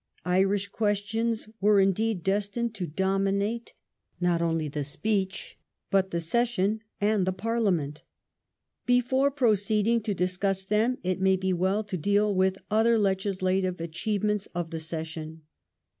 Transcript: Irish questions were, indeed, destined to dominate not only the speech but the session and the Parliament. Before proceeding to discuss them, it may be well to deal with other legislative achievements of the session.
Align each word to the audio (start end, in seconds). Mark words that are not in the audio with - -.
Irish 0.25 0.67
questions 0.69 1.47
were, 1.59 1.79
indeed, 1.79 2.23
destined 2.23 2.73
to 2.73 2.87
dominate 2.87 3.73
not 4.19 4.41
only 4.41 4.67
the 4.67 4.83
speech 4.83 5.59
but 5.91 6.09
the 6.09 6.19
session 6.19 6.81
and 6.99 7.27
the 7.27 7.31
Parliament. 7.31 8.01
Before 8.87 9.29
proceeding 9.29 10.01
to 10.01 10.15
discuss 10.15 10.65
them, 10.65 10.97
it 11.03 11.21
may 11.21 11.35
be 11.35 11.53
well 11.53 11.83
to 11.83 11.97
deal 11.97 12.33
with 12.33 12.57
other 12.71 12.97
legislative 12.97 13.79
achievements 13.79 14.47
of 14.55 14.71
the 14.71 14.79
session. 14.79 15.43